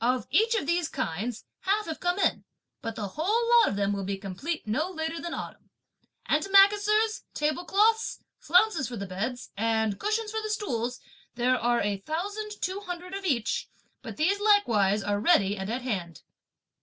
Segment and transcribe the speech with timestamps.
[0.00, 2.44] Of each of these kinds, half have come in,
[2.80, 5.68] but the whole lot of them will be complete no later than autumn.
[6.26, 11.00] Antimacassars, table cloths, flounces for the beds, and cushions for the stools,
[11.34, 13.68] there are a thousand two hundred of each,
[14.00, 16.22] but these likewise are ready and at hand."